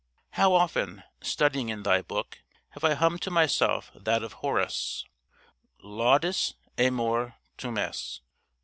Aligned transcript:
How 0.31 0.53
often, 0.53 1.03
studying 1.21 1.69
in 1.69 1.83
thy 1.83 2.01
book, 2.01 2.39
have 2.69 2.83
I 2.83 2.95
hummed 2.95 3.21
to 3.21 3.29
myself 3.29 3.91
that 3.93 4.23
of 4.23 4.33
Horace 4.33 5.05
Laudis 5.83 6.55
amore 6.79 7.35
tumes? 7.55 8.19